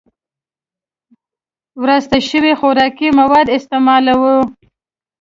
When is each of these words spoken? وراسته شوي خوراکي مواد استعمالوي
وراسته 1.81 2.17
شوي 2.29 2.53
خوراکي 2.59 3.07
مواد 3.19 3.47
استعمالوي 3.57 4.37